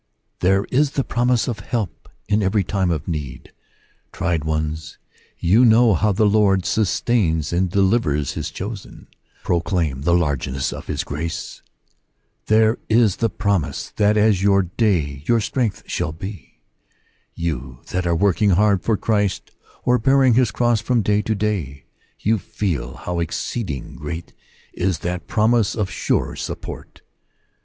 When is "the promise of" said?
0.93-1.59